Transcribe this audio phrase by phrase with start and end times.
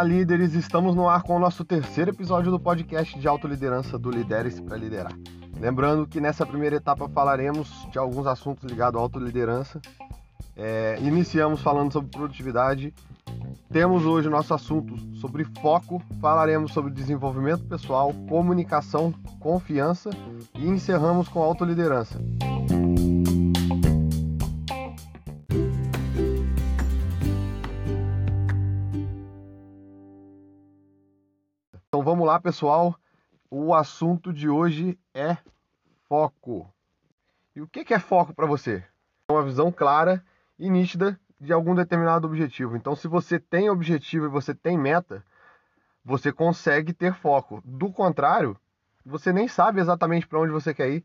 [0.00, 0.54] Olá, líderes!
[0.54, 4.74] Estamos no ar com o nosso terceiro episódio do podcast de autoliderança do Lidere-se para
[4.74, 5.12] Liderar.
[5.60, 9.78] Lembrando que nessa primeira etapa falaremos de alguns assuntos ligados à autoliderança.
[10.56, 12.94] É, iniciamos falando sobre produtividade.
[13.70, 16.00] Temos hoje nosso assunto sobre foco.
[16.18, 20.08] Falaremos sobre desenvolvimento pessoal, comunicação, confiança
[20.54, 22.18] e encerramos com autoliderança.
[22.40, 22.89] Então
[32.30, 32.94] vamos lá, pessoal.
[33.50, 35.36] O assunto de hoje é
[36.08, 36.72] foco.
[37.56, 38.84] E o que é foco para você?
[39.28, 40.24] É uma visão clara
[40.56, 42.76] e nítida de algum determinado objetivo.
[42.76, 45.24] Então, se você tem objetivo e você tem meta,
[46.04, 47.60] você consegue ter foco.
[47.64, 48.56] Do contrário,
[49.04, 51.04] você nem sabe exatamente para onde você quer ir.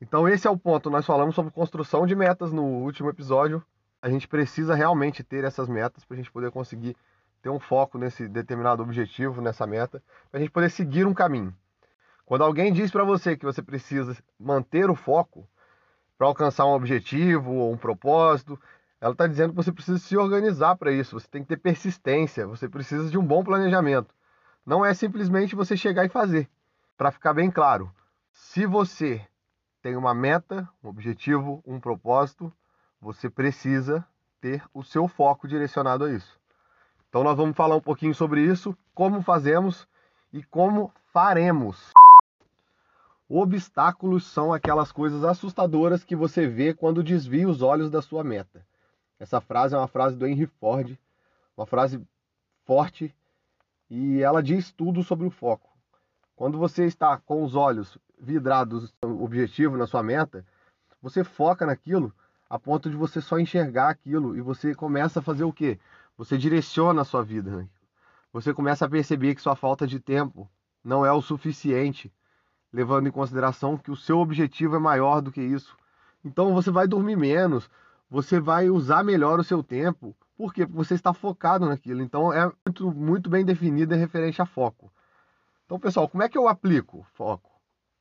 [0.00, 0.88] Então, esse é o ponto.
[0.88, 3.64] Nós falamos sobre construção de metas no último episódio.
[4.00, 6.96] A gente precisa realmente ter essas metas para a gente poder conseguir
[7.46, 11.54] ter um foco nesse determinado objetivo, nessa meta, para a gente poder seguir um caminho.
[12.24, 15.48] Quando alguém diz para você que você precisa manter o foco
[16.18, 18.60] para alcançar um objetivo ou um propósito,
[19.00, 22.48] ela está dizendo que você precisa se organizar para isso, você tem que ter persistência,
[22.48, 24.12] você precisa de um bom planejamento.
[24.64, 26.50] Não é simplesmente você chegar e fazer.
[26.98, 27.92] Para ficar bem claro,
[28.32, 29.24] se você
[29.80, 32.52] tem uma meta, um objetivo, um propósito,
[33.00, 34.04] você precisa
[34.40, 36.36] ter o seu foco direcionado a isso.
[37.16, 39.88] Então nós vamos falar um pouquinho sobre isso, como fazemos
[40.30, 41.90] e como faremos.
[43.26, 48.66] Obstáculos são aquelas coisas assustadoras que você vê quando desvia os olhos da sua meta.
[49.18, 50.94] Essa frase é uma frase do Henry Ford,
[51.56, 52.06] uma frase
[52.66, 53.16] forte
[53.88, 55.70] e ela diz tudo sobre o foco.
[56.36, 60.44] Quando você está com os olhos vidrados no objetivo, na sua meta,
[61.00, 62.12] você foca naquilo
[62.48, 65.78] a ponto de você só enxergar aquilo e você começa a fazer o quê?
[66.16, 67.50] Você direciona a sua vida.
[67.50, 67.68] Né?
[68.32, 70.48] Você começa a perceber que sua falta de tempo
[70.82, 72.12] não é o suficiente,
[72.72, 75.76] levando em consideração que o seu objetivo é maior do que isso.
[76.24, 77.70] Então você vai dormir menos,
[78.10, 80.16] você vai usar melhor o seu tempo.
[80.36, 80.66] Por quê?
[80.66, 82.02] Porque você está focado naquilo.
[82.02, 84.92] Então é muito, muito bem definido em referente a foco.
[85.64, 87.50] Então, pessoal, como é que eu aplico foco?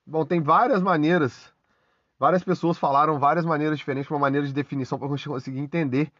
[0.06, 1.52] Bom, tem várias maneiras.
[2.20, 6.12] Várias pessoas falaram várias maneiras diferentes, uma maneira de definição para a gente conseguir entender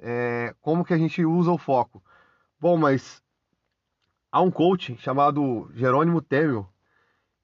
[0.00, 2.02] é, como que a gente usa o foco.
[2.58, 3.22] Bom, mas
[4.32, 6.68] há um coach chamado Jerônimo Temel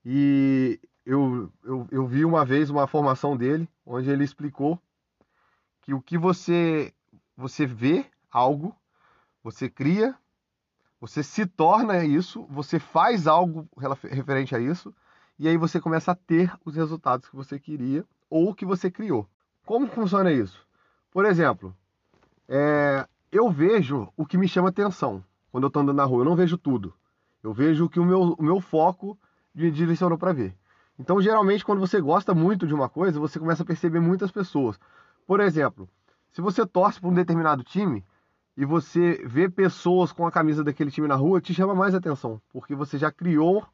[0.05, 4.81] e eu, eu, eu vi uma vez uma formação dele onde ele explicou
[5.83, 6.93] que o que você
[7.37, 8.75] você vê algo,
[9.43, 10.17] você cria,
[10.99, 13.69] você se torna isso, você faz algo
[14.11, 14.95] referente a isso,
[15.39, 19.29] e aí você começa a ter os resultados que você queria ou que você criou.
[19.67, 20.67] Como funciona isso?
[21.11, 21.77] Por exemplo,
[22.49, 26.21] é, eu vejo o que me chama atenção quando eu estou andando na rua.
[26.21, 26.95] Eu não vejo tudo.
[27.43, 29.19] Eu vejo o que o meu, o meu foco
[29.55, 30.55] me direcionou para ver.
[30.99, 34.79] Então, geralmente, quando você gosta muito de uma coisa, você começa a perceber muitas pessoas.
[35.27, 35.89] Por exemplo,
[36.33, 38.05] se você torce para um determinado time
[38.57, 42.41] e você vê pessoas com a camisa daquele time na rua, te chama mais atenção,
[42.51, 43.67] porque você já criou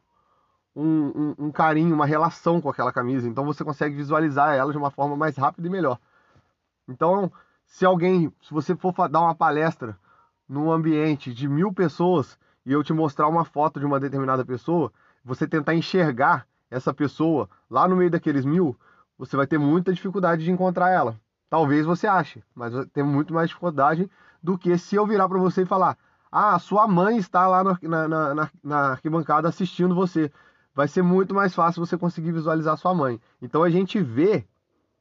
[0.75, 3.28] um, um, um carinho, uma relação com aquela camisa.
[3.28, 5.99] Então, você consegue visualizar ela de uma forma mais rápida e melhor.
[6.88, 7.31] Então,
[7.72, 9.97] se alguém, se você for dar uma palestra
[10.47, 14.93] num ambiente de mil pessoas e eu te mostrar uma foto de uma determinada pessoa,
[15.25, 18.78] você tentar enxergar essa pessoa lá no meio daqueles mil,
[19.16, 21.19] você vai ter muita dificuldade de encontrar ela.
[21.49, 24.09] Talvez você ache, mas vai ter muito mais dificuldade
[24.43, 25.97] do que se eu virar para você e falar:
[26.31, 30.31] Ah, sua mãe está lá na, na, na, na arquibancada assistindo você.
[30.75, 33.19] Vai ser muito mais fácil você conseguir visualizar sua mãe.
[33.41, 34.44] Então a gente vê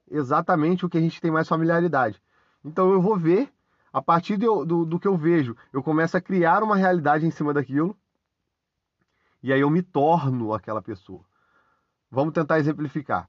[0.10, 2.22] exatamente o que a gente tem mais familiaridade.
[2.64, 3.52] Então eu vou ver,
[3.92, 7.32] a partir do, do, do que eu vejo, eu começo a criar uma realidade em
[7.32, 7.98] cima daquilo,
[9.44, 11.26] e aí eu me torno aquela pessoa.
[12.10, 13.28] Vamos tentar exemplificar.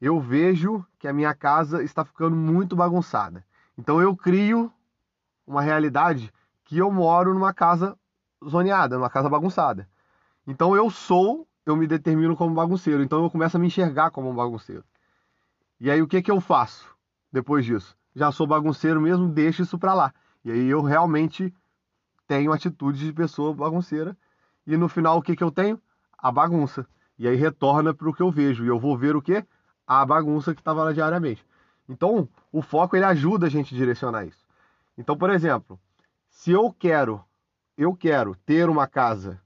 [0.00, 3.44] Eu vejo que a minha casa está ficando muito bagunçada.
[3.76, 4.72] Então eu crio
[5.46, 6.32] uma realidade
[6.64, 7.98] que eu moro numa casa
[8.46, 9.88] zoneada, numa casa bagunçada.
[10.46, 13.02] Então eu sou, eu me determino como bagunceiro.
[13.02, 14.84] Então eu começo a me enxergar como um bagunceiro.
[15.80, 16.94] E aí o que que eu faço
[17.32, 17.96] depois disso?
[18.14, 20.14] Já sou bagunceiro mesmo, deixa isso para lá.
[20.44, 21.52] E aí eu realmente
[22.26, 24.16] tenho atitude de pessoa bagunceira.
[24.66, 25.80] E no final o que, que eu tenho?
[26.16, 26.86] A bagunça.
[27.18, 28.64] E aí retorna para o que eu vejo.
[28.64, 29.44] E eu vou ver o que?
[29.86, 31.44] A bagunça que estava lá diariamente.
[31.88, 34.44] Então, o foco ele ajuda a gente a direcionar isso.
[34.96, 35.78] Então, por exemplo,
[36.30, 37.22] se eu quero,
[37.76, 39.40] eu quero ter uma casa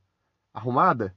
[0.55, 1.15] arrumada,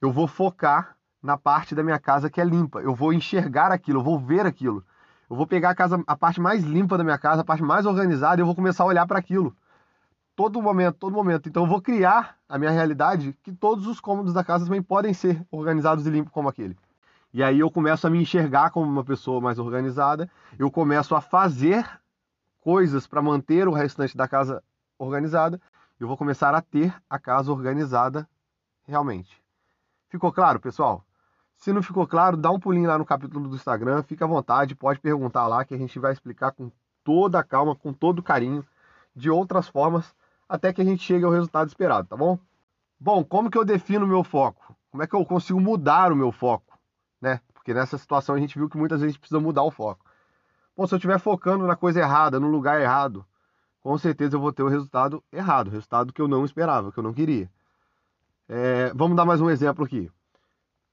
[0.00, 2.80] eu vou focar na parte da minha casa que é limpa.
[2.80, 4.84] Eu vou enxergar aquilo, eu vou ver aquilo.
[5.30, 7.86] Eu vou pegar a casa, a parte mais limpa da minha casa, a parte mais
[7.86, 9.56] organizada, e eu vou começar a olhar para aquilo.
[10.34, 11.48] todo momento, todo momento.
[11.48, 15.14] Então eu vou criar a minha realidade que todos os cômodos da casa também podem
[15.14, 16.76] ser organizados e limpos como aquele.
[17.32, 20.28] E aí eu começo a me enxergar como uma pessoa mais organizada,
[20.58, 21.86] eu começo a fazer
[22.60, 24.62] coisas para manter o restante da casa
[24.98, 25.60] organizada,
[26.00, 28.28] eu vou começar a ter a casa organizada
[28.84, 29.40] realmente.
[30.08, 31.04] Ficou claro, pessoal?
[31.60, 34.74] Se não ficou claro, dá um pulinho lá no capítulo do Instagram, fica à vontade,
[34.74, 36.72] pode perguntar lá que a gente vai explicar com
[37.04, 38.64] toda a calma, com todo carinho,
[39.14, 40.14] de outras formas,
[40.48, 42.38] até que a gente chegue ao resultado esperado, tá bom?
[42.98, 44.74] Bom, como que eu defino o meu foco?
[44.90, 46.78] Como é que eu consigo mudar o meu foco,
[47.20, 47.40] né?
[47.52, 50.02] Porque nessa situação a gente viu que muitas vezes precisa mudar o foco.
[50.74, 53.22] Bom, se eu estiver focando na coisa errada, no lugar errado,
[53.82, 57.02] com certeza eu vou ter o resultado errado, resultado que eu não esperava, que eu
[57.02, 57.50] não queria.
[58.48, 60.10] É, vamos dar mais um exemplo aqui.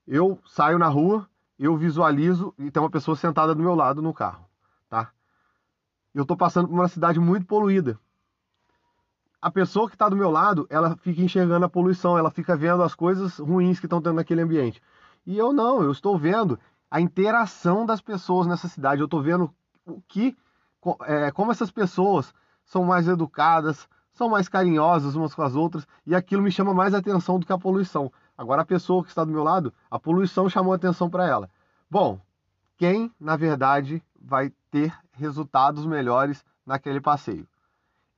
[0.07, 1.27] Eu saio na rua,
[1.59, 4.45] eu visualizo e tem uma pessoa sentada do meu lado no carro,
[4.89, 5.11] tá?
[6.13, 7.99] Eu estou passando por uma cidade muito poluída.
[9.41, 12.81] A pessoa que está do meu lado, ela fica enxergando a poluição, ela fica vendo
[12.81, 14.81] as coisas ruins que estão tendo naquele ambiente.
[15.25, 16.57] E eu não, eu estou vendo
[16.89, 19.01] a interação das pessoas nessa cidade.
[19.01, 19.53] Eu estou vendo
[19.85, 20.35] o que,
[21.01, 22.33] é, como essas pessoas
[22.65, 26.93] são mais educadas, são mais carinhosas umas com as outras, e aquilo me chama mais
[26.93, 28.11] atenção do que a poluição.
[28.37, 31.49] Agora, a pessoa que está do meu lado, a poluição chamou atenção para ela.
[31.89, 32.19] Bom,
[32.77, 37.47] quem, na verdade, vai ter resultados melhores naquele passeio?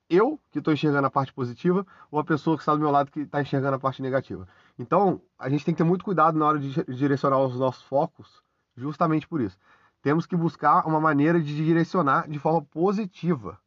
[0.09, 3.11] Eu, que estou enxergando a parte positiva, ou a pessoa que está do meu lado
[3.11, 4.47] que está enxergando a parte negativa?
[4.77, 8.41] Então, a gente tem que ter muito cuidado na hora de direcionar os nossos focos,
[8.75, 9.57] justamente por isso.
[10.01, 13.59] Temos que buscar uma maneira de direcionar de forma positiva,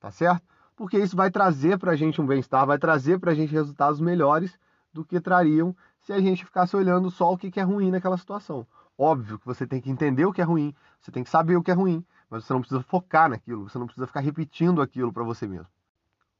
[0.00, 0.42] tá certo?
[0.74, 4.00] Porque isso vai trazer para a gente um bem-estar, vai trazer para a gente resultados
[4.00, 4.58] melhores
[4.96, 8.66] do que trariam se a gente ficasse olhando só o que é ruim naquela situação.
[8.98, 11.62] Óbvio que você tem que entender o que é ruim, você tem que saber o
[11.62, 15.12] que é ruim, mas você não precisa focar naquilo, você não precisa ficar repetindo aquilo
[15.12, 15.68] para você mesmo.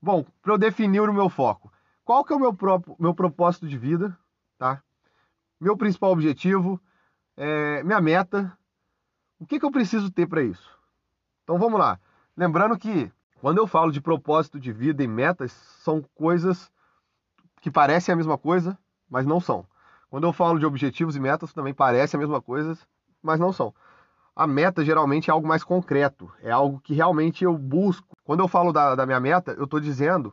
[0.00, 1.70] Bom, para eu definir o meu foco,
[2.02, 4.16] qual que é o meu, próprio, meu propósito de vida,
[4.56, 4.82] tá?
[5.60, 6.80] Meu principal objetivo,
[7.36, 8.56] é, minha meta,
[9.38, 10.78] o que, que eu preciso ter para isso?
[11.44, 12.00] Então vamos lá.
[12.34, 16.70] Lembrando que quando eu falo de propósito de vida e metas, são coisas
[17.60, 19.66] que parecem a mesma coisa, mas não são.
[20.10, 22.78] Quando eu falo de objetivos e metas, também parece a mesma coisa,
[23.22, 23.74] mas não são.
[24.34, 28.16] A meta geralmente é algo mais concreto, é algo que realmente eu busco.
[28.22, 30.32] Quando eu falo da, da minha meta, eu estou dizendo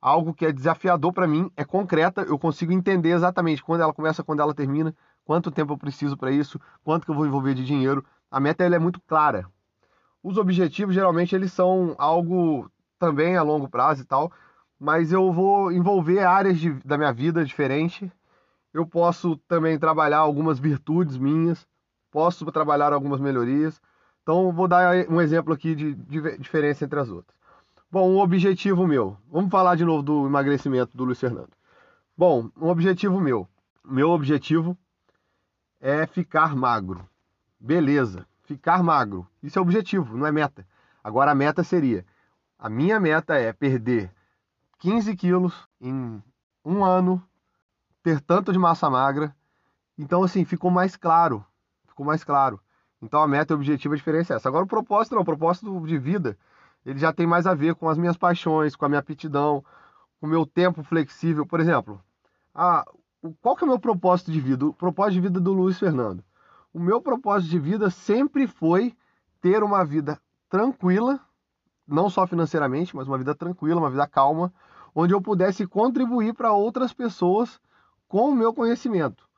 [0.00, 4.22] algo que é desafiador para mim, é concreta, eu consigo entender exatamente quando ela começa,
[4.22, 4.94] quando ela termina,
[5.24, 8.04] quanto tempo eu preciso para isso, quanto que eu vou envolver de dinheiro.
[8.30, 9.46] A meta ela é muito clara.
[10.22, 14.30] Os objetivos geralmente eles são algo também a longo prazo e tal,
[14.80, 18.10] mas eu vou envolver áreas de, da minha vida diferente.
[18.72, 21.66] Eu posso também trabalhar algumas virtudes minhas,
[22.10, 23.80] posso trabalhar algumas melhorias.
[24.22, 27.38] Então, vou dar um exemplo aqui de, de diferença entre as outras.
[27.90, 29.16] Bom, um objetivo meu.
[29.30, 31.50] Vamos falar de novo do emagrecimento do Luiz Fernando.
[32.16, 33.46] Bom, um objetivo meu.
[33.84, 34.76] Meu objetivo
[35.80, 37.08] é ficar magro.
[37.58, 39.26] Beleza ficar magro.
[39.40, 40.66] Isso é objetivo, não é meta.
[41.04, 42.04] Agora a meta seria:
[42.58, 44.10] a minha meta é perder
[44.80, 46.22] 15 quilos em
[46.64, 47.22] um ano,
[48.02, 49.34] ter tanto de massa magra.
[49.96, 51.44] Então, assim, ficou mais claro.
[51.86, 52.60] Ficou mais claro.
[53.00, 54.48] Então a meta e o objetivo, a diferença é essa.
[54.48, 56.36] Agora o propósito não, o propósito de vida,
[56.84, 59.64] ele já tem mais a ver com as minhas paixões, com a minha aptidão,
[60.20, 61.46] com o meu tempo flexível.
[61.46, 62.02] Por exemplo,
[62.54, 62.84] a,
[63.40, 64.66] qual que é o meu propósito de vida?
[64.66, 66.22] O propósito de vida do Luiz Fernando
[66.72, 68.96] o meu propósito de vida sempre foi
[69.40, 71.20] ter uma vida tranquila,
[71.86, 74.52] não só financeiramente, mas uma vida tranquila, uma vida calma,
[74.94, 77.60] onde eu pudesse contribuir para outras pessoas
[78.08, 79.28] com o meu conhecimento.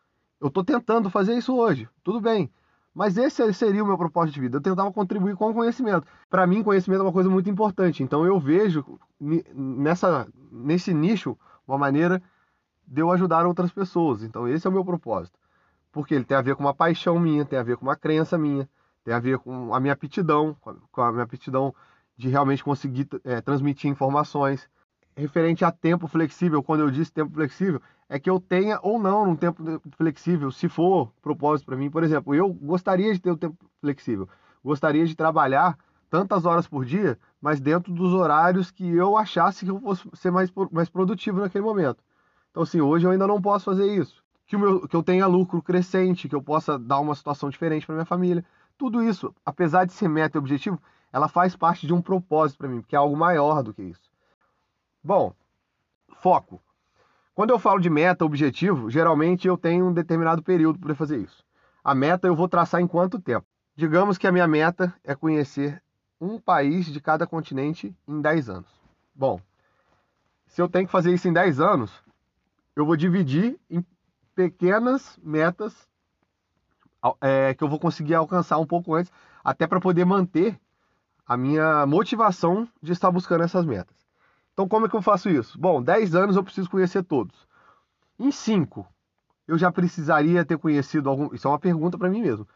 [0.41, 2.51] Eu estou tentando fazer isso hoje, tudo bem.
[2.95, 4.59] Mas esse seria o meu propósito de vida.
[4.59, 6.07] Eu tentava contribuir com o conhecimento.
[6.29, 8.03] Para mim, conhecimento é uma coisa muito importante.
[8.03, 8.85] Então, eu vejo
[9.19, 12.23] nessa, nesse nicho uma maneira
[12.87, 14.23] de eu ajudar outras pessoas.
[14.23, 15.39] Então, esse é o meu propósito
[15.93, 18.39] porque ele tem a ver com uma paixão minha, tem a ver com uma crença
[18.39, 18.69] minha,
[19.05, 20.57] tem a ver com a minha aptidão,
[20.91, 21.75] com a minha aptidão
[22.17, 24.69] de realmente conseguir é, transmitir informações.
[25.17, 29.31] Referente a tempo flexível, quando eu disse tempo flexível, é que eu tenha ou não
[29.31, 29.63] um tempo
[29.97, 31.91] flexível, se for propósito para mim.
[31.91, 34.29] Por exemplo, eu gostaria de ter o um tempo flexível,
[34.65, 35.79] gostaria de trabalhar
[36.09, 40.31] tantas horas por dia, mas dentro dos horários que eu achasse que eu fosse ser
[40.31, 42.03] mais, mais produtivo naquele momento.
[42.51, 45.63] Então, assim, hoje eu ainda não posso fazer isso que, meu, que eu tenha lucro
[45.63, 48.45] crescente, que eu possa dar uma situação diferente para minha família.
[48.77, 50.79] Tudo isso, apesar de ser meta e objetivo,
[51.11, 54.12] ela faz parte de um propósito para mim, que é algo maior do que isso.
[55.03, 55.35] Bom,
[56.21, 56.63] foco.
[57.35, 61.45] Quando eu falo de meta, objetivo, geralmente eu tenho um determinado período para fazer isso.
[61.83, 63.47] A meta eu vou traçar em quanto tempo?
[63.75, 65.83] Digamos que a minha meta é conhecer
[66.21, 68.71] um país de cada continente em 10 anos.
[69.15, 69.41] Bom,
[70.47, 71.91] se eu tenho que fazer isso em 10 anos,
[72.77, 73.85] eu vou dividir em
[74.35, 75.89] pequenas metas
[77.21, 79.11] é, que eu vou conseguir alcançar um pouco antes,
[79.43, 80.61] até para poder manter
[81.27, 84.02] a minha motivação de estar buscando essas metas.
[84.53, 85.59] Então, como é que eu faço isso?
[85.59, 87.47] Bom, 10 anos eu preciso conhecer todos.
[88.19, 88.87] Em 5,
[89.49, 91.35] eu já precisaria ter conhecido algum.
[91.35, 92.47] Isso é uma pergunta para mim mesmo.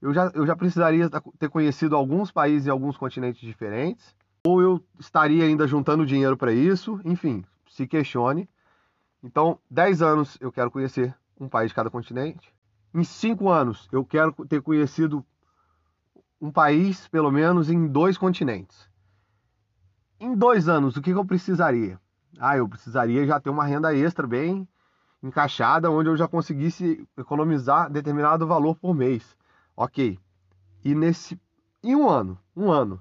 [0.00, 1.08] Eu já, eu já precisaria
[1.38, 4.14] ter conhecido alguns países e alguns continentes diferentes.
[4.46, 7.00] Ou eu estaria ainda juntando dinheiro para isso.
[7.04, 8.48] Enfim, se questione.
[9.22, 12.54] Então, 10 anos eu quero conhecer um país de cada continente.
[12.94, 15.24] Em 5 anos eu quero ter conhecido
[16.40, 18.88] um país, pelo menos, em dois continentes.
[20.18, 22.00] Em dois anos, o que, que eu precisaria?
[22.38, 24.66] Ah, eu precisaria já ter uma renda extra bem
[25.22, 29.36] encaixada, onde eu já conseguisse economizar determinado valor por mês.
[29.76, 30.18] Ok.
[30.82, 31.38] E nesse.
[31.82, 32.38] Em um ano.
[32.56, 32.98] Um ano.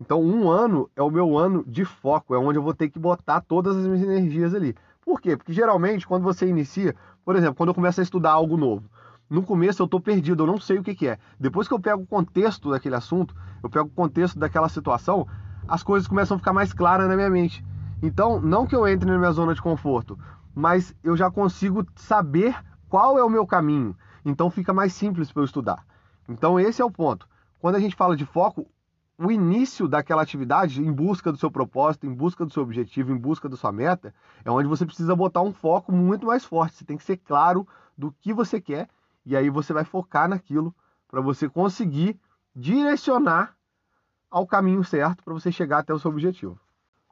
[0.00, 2.98] Então, um ano é o meu ano de foco, é onde eu vou ter que
[2.98, 4.76] botar todas as minhas energias ali.
[5.00, 5.36] Por quê?
[5.36, 8.88] Porque geralmente, quando você inicia, por exemplo, quando eu começo a estudar algo novo,
[9.28, 11.18] no começo eu estou perdido, eu não sei o que, que, é.
[11.38, 15.26] Depois que eu pego o contexto daquele assunto, eu pego o contexto daquela situação,
[15.66, 17.64] as coisas começam a ficar mais claras na minha mente.
[18.02, 20.18] Então, não que eu entre na minha zona de conforto,
[20.54, 22.54] mas eu já consigo saber
[22.88, 23.96] qual é o meu caminho.
[24.24, 25.84] Então fica mais simples para eu estudar.
[26.28, 27.26] Então esse é o ponto.
[27.58, 28.66] Quando a gente fala de foco,
[29.18, 33.16] o início daquela atividade em busca do seu propósito, em busca do seu objetivo, em
[33.16, 34.14] busca da sua meta,
[34.44, 36.76] é onde você precisa botar um foco muito mais forte.
[36.76, 37.66] Você tem que ser claro
[37.96, 38.88] do que você quer
[39.24, 40.74] e aí você vai focar naquilo
[41.08, 42.18] para você conseguir
[42.54, 43.54] direcionar
[44.32, 46.58] ao caminho certo para você chegar até o seu objetivo.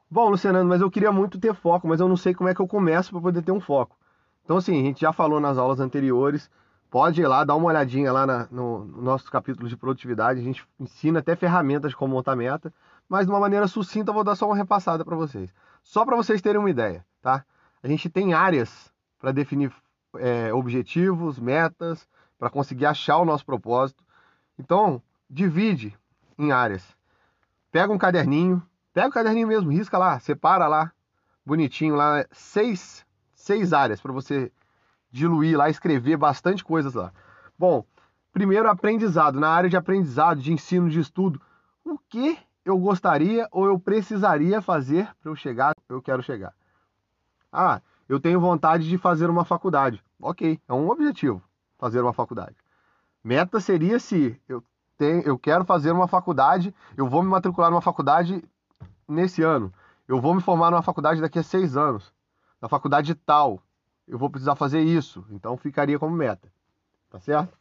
[0.09, 2.59] Bom, Luciano, mas eu queria muito ter foco, mas eu não sei como é que
[2.59, 3.95] eu começo para poder ter um foco.
[4.43, 6.49] Então, assim, a gente já falou nas aulas anteriores
[6.91, 10.41] pode ir lá, dar uma olhadinha lá na, no, no nosso capítulo de produtividade.
[10.41, 12.71] A gente ensina até ferramentas de como montar meta,
[13.07, 15.51] mas de uma maneira sucinta eu vou dar só uma repassada para vocês.
[15.81, 17.45] Só para vocês terem uma ideia, tá?
[17.81, 19.73] A gente tem áreas para definir
[20.17, 22.05] é, objetivos, metas,
[22.37, 24.03] para conseguir achar o nosso propósito.
[24.59, 25.97] Então, divide
[26.37, 26.85] em áreas.
[27.71, 28.61] Pega um caderninho,
[28.93, 30.91] pega o caderninho mesmo, risca lá, separa lá,
[31.45, 34.51] bonitinho lá, seis, seis áreas para você
[35.09, 37.13] diluir lá, escrever bastante coisas lá.
[37.57, 37.85] Bom,
[38.33, 41.41] primeiro aprendizado, na área de aprendizado, de ensino, de estudo,
[41.83, 46.53] o que eu gostaria ou eu precisaria fazer para eu chegar, eu quero chegar.
[47.51, 50.03] Ah, eu tenho vontade de fazer uma faculdade.
[50.19, 51.41] Ok, é um objetivo,
[51.77, 52.55] fazer uma faculdade.
[53.23, 54.63] Meta seria se eu
[55.01, 58.43] tenho, eu quero fazer uma faculdade, eu vou me matricular numa faculdade
[59.07, 59.73] nesse ano.
[60.07, 62.13] Eu vou me formar numa faculdade daqui a seis anos.
[62.61, 63.63] Na faculdade tal
[64.07, 65.25] eu vou precisar fazer isso.
[65.31, 66.47] Então ficaria como meta.
[67.09, 67.57] Tá certo?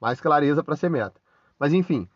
[0.00, 1.20] Mais clareza para ser meta.
[1.58, 2.08] Mas enfim,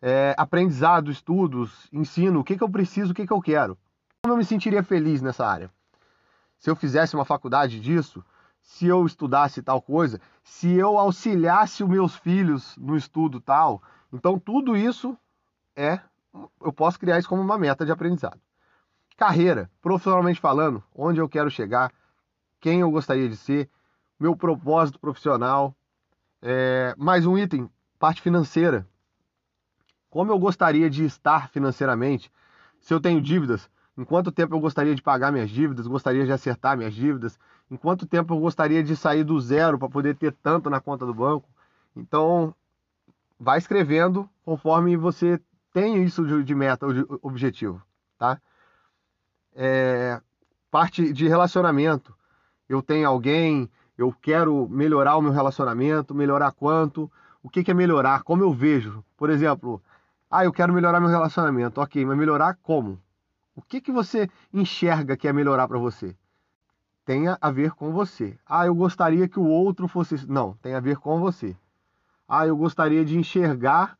[0.00, 3.76] é, aprendizado, estudos, ensino, o que, que eu preciso, o que, que eu quero.
[4.22, 5.68] Como eu me sentiria feliz nessa área?
[6.60, 8.24] Se eu fizesse uma faculdade disso,
[8.60, 13.82] se eu estudasse tal coisa, se eu auxiliasse os meus filhos no estudo tal.
[14.12, 15.16] Então tudo isso
[15.74, 16.00] é,
[16.60, 18.40] eu posso criar isso como uma meta de aprendizado.
[19.16, 21.92] Carreira, profissionalmente falando, onde eu quero chegar,
[22.60, 23.68] quem eu gostaria de ser,
[24.18, 25.74] meu propósito profissional.
[26.40, 28.86] É, mais um item, parte financeira.
[30.10, 32.30] Como eu gostaria de estar financeiramente?
[32.80, 35.86] Se eu tenho dívidas, em quanto tempo eu gostaria de pagar minhas dívidas?
[35.86, 37.38] Gostaria de acertar minhas dívidas?
[37.70, 41.06] Em quanto tempo eu gostaria de sair do zero para poder ter tanto na conta
[41.06, 41.48] do banco?
[41.96, 42.54] Então,
[43.42, 45.40] vai escrevendo conforme você
[45.72, 47.82] tem isso de meta, de objetivo,
[48.16, 48.40] tá?
[49.54, 50.20] É,
[50.70, 52.14] parte de relacionamento
[52.68, 53.68] eu tenho alguém,
[53.98, 57.10] eu quero melhorar o meu relacionamento, melhorar quanto,
[57.42, 59.04] o que, que é melhorar, como eu vejo.
[59.16, 59.82] Por exemplo,
[60.30, 62.98] ah, eu quero melhorar meu relacionamento, ok, mas melhorar como?
[63.56, 66.16] O que, que você enxerga que é melhorar para você?
[67.04, 68.38] Tenha a ver com você.
[68.46, 70.26] Ah, eu gostaria que o outro fosse.
[70.30, 71.56] Não, tem a ver com você.
[72.34, 73.98] Ah, eu gostaria de enxergar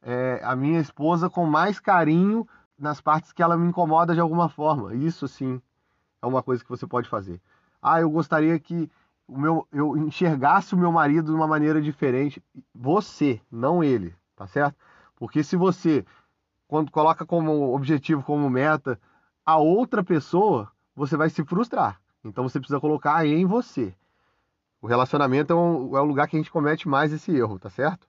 [0.00, 4.48] é, a minha esposa com mais carinho nas partes que ela me incomoda de alguma
[4.48, 4.94] forma.
[4.94, 5.60] Isso sim
[6.22, 7.38] é uma coisa que você pode fazer.
[7.82, 8.90] Ah, eu gostaria que
[9.28, 12.42] o meu, eu enxergasse o meu marido de uma maneira diferente.
[12.74, 14.74] Você, não ele, tá certo?
[15.14, 16.02] Porque se você,
[16.66, 18.98] quando coloca como objetivo, como meta,
[19.44, 22.00] a outra pessoa, você vai se frustrar.
[22.24, 23.94] Então você precisa colocar em você.
[24.80, 27.70] O relacionamento é, um, é o lugar que a gente comete mais esse erro, tá
[27.70, 28.06] certo?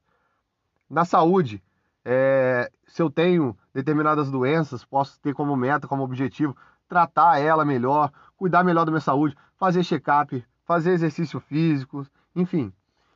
[0.90, 1.64] Na saúde,
[2.04, 6.56] é, se eu tenho determinadas doenças, posso ter como meta, como objetivo,
[6.88, 12.06] tratar ela melhor, cuidar melhor da minha saúde, fazer check-up, fazer exercício físico,
[12.36, 12.72] enfim.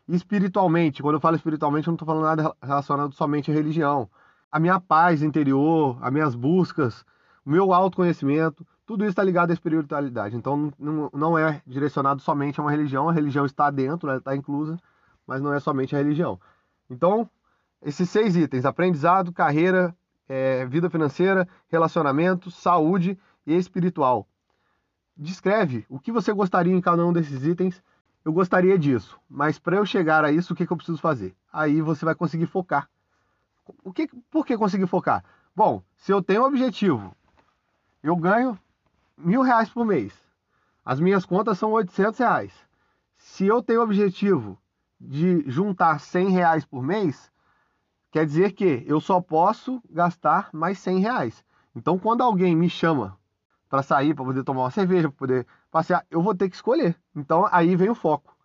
[0.08, 4.10] Espiritualmente, quando eu falo espiritualmente, eu não estou falando nada relacionado somente à religião.
[4.52, 7.06] A minha paz interior, as minhas buscas,
[7.46, 10.36] o meu autoconhecimento, Tudo isso está ligado à espiritualidade.
[10.36, 14.78] Então não, é direcionado somente a uma religião, a religião está dentro, ela está inclusa,
[15.26, 16.40] mas não é somente a religião.
[16.90, 17.30] Então,
[17.82, 19.96] esses seis itens: aprendizado, carreira,
[20.28, 24.28] é, vida financeira, relacionamento, saúde e espiritual.
[25.16, 27.82] Descreve o que você gostaria em cada um desses itens.
[28.24, 31.36] Eu gostaria disso, mas para eu chegar a isso, o que, que eu preciso fazer?
[31.52, 32.88] Aí você vai conseguir focar.
[33.84, 35.24] O que, por que conseguir focar?
[35.56, 37.16] Bom, se eu tenho um objetivo,
[38.04, 38.58] eu ganho
[39.24, 40.14] mil reais por mês.
[40.84, 42.54] As minhas contas são 800 reais.
[43.18, 44.58] Se eu tenho o objetivo
[45.00, 47.32] de juntar 100 reais por mês,
[48.12, 51.44] quer dizer que eu só posso gastar mais 100 reais.
[51.76, 53.18] Então, quando alguém me chama
[53.70, 56.96] para sair, para poder tomar uma cerveja, para poder passear, eu vou ter que escolher.
[57.16, 58.36] Então, aí vem o foco.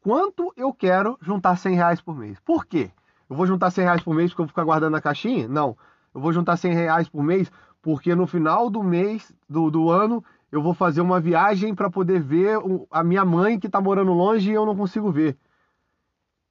[0.00, 2.38] Quanto eu quero juntar 100 reais por mês?
[2.40, 2.90] Por quê?
[3.28, 5.48] Eu vou juntar 100 reais por mês porque eu vou ficar guardando na caixinha?
[5.48, 5.76] Não.
[6.14, 7.50] Eu vou juntar 100 reais por mês
[7.84, 12.18] porque no final do mês, do, do ano, eu vou fazer uma viagem para poder
[12.18, 12.58] ver
[12.90, 15.36] a minha mãe que está morando longe e eu não consigo ver.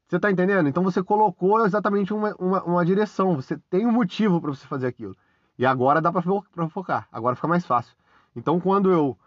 [0.07, 0.69] Você está entendendo?
[0.69, 4.85] Então você colocou exatamente uma, uma, uma direção, você tem um motivo para você fazer
[4.85, 5.17] aquilo.
[5.57, 6.21] E agora dá para
[6.69, 7.95] focar, agora fica mais fácil.
[8.35, 9.17] Então quando eu,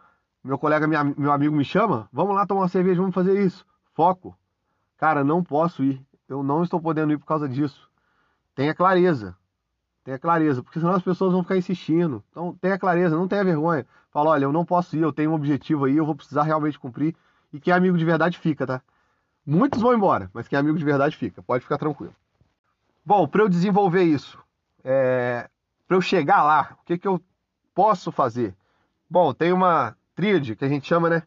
[0.45, 3.67] meu colega, minha, meu amigo me chama, vamos lá tomar uma cerveja, vamos fazer isso.
[3.95, 4.39] Foco.
[4.97, 6.01] Cara, não posso ir.
[6.29, 7.91] Eu não estou podendo ir por causa disso.
[8.55, 9.37] Tenha clareza.
[10.07, 12.23] Tenha clareza, porque senão as pessoas vão ficar insistindo.
[12.31, 13.85] Então tenha clareza, não tenha vergonha.
[14.13, 16.79] Fala, olha, eu não posso ir, eu tenho um objetivo aí, eu vou precisar realmente
[16.79, 17.13] cumprir.
[17.53, 18.81] E quem é amigo de verdade fica, tá?
[19.45, 21.43] Muitos vão embora, mas quem é amigo de verdade fica.
[21.43, 22.15] Pode ficar tranquilo.
[23.05, 24.39] Bom, para eu desenvolver isso,
[24.85, 25.51] é...
[25.89, 27.21] para eu chegar lá, o que, que eu
[27.75, 28.55] posso fazer?
[29.11, 31.25] Bom, tem uma tríade que a gente chama, né?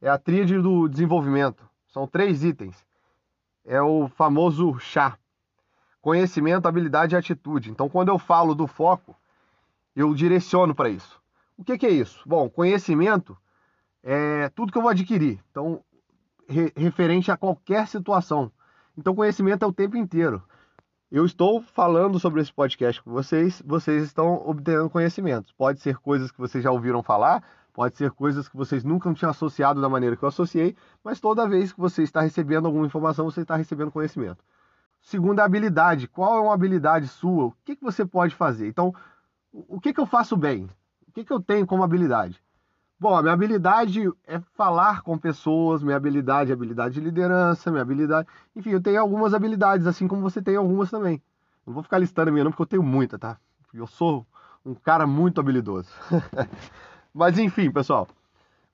[0.00, 1.62] É a tríade do desenvolvimento.
[1.88, 2.82] São três itens.
[3.62, 5.18] É o famoso chá.
[6.00, 7.70] Conhecimento, habilidade e atitude.
[7.70, 9.14] Então, quando eu falo do foco,
[9.94, 11.20] eu direciono para isso.
[11.58, 12.22] O que, que é isso?
[12.26, 13.36] Bom, conhecimento
[14.02, 15.38] é tudo que eu vou adquirir.
[15.50, 15.84] Então,
[16.48, 18.50] re, referente a qualquer situação.
[18.96, 20.42] Então, conhecimento é o tempo inteiro.
[21.10, 25.52] Eu estou falando sobre esse podcast com vocês, vocês estão obtendo conhecimentos.
[25.52, 29.30] Pode ser coisas que vocês já ouviram falar, pode ser coisas que vocês nunca tinham
[29.30, 33.24] associado da maneira que eu associei, mas toda vez que você está recebendo alguma informação,
[33.24, 34.44] você está recebendo conhecimento.
[35.00, 37.46] Segunda habilidade, qual é uma habilidade sua?
[37.46, 38.68] O que, que você pode fazer?
[38.68, 38.94] Então,
[39.52, 40.68] o que, que eu faço bem?
[41.08, 42.40] O que, que eu tenho como habilidade?
[42.98, 47.82] Bom, a minha habilidade é falar com pessoas, minha habilidade é habilidade de liderança, minha
[47.82, 48.28] habilidade.
[48.54, 51.22] Enfim, eu tenho algumas habilidades, assim como você tem algumas também.
[51.66, 53.38] Não vou ficar listando a minha, não, porque eu tenho muita, tá?
[53.72, 54.26] Eu sou
[54.64, 55.88] um cara muito habilidoso.
[57.14, 58.06] Mas enfim, pessoal.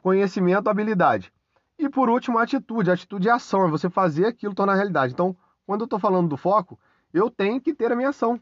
[0.03, 1.33] Conhecimento, habilidade.
[1.79, 2.91] E por último, atitude.
[2.91, 5.13] Atitude é ação, é você fazer aquilo tornar realidade.
[5.13, 6.79] Então, quando eu estou falando do foco,
[7.13, 8.41] eu tenho que ter a minha ação.